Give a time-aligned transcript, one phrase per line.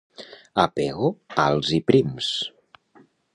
[0.63, 1.09] A Pego,
[1.43, 2.31] alts i prims.